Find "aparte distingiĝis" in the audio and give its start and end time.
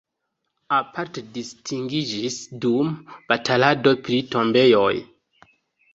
0.77-2.39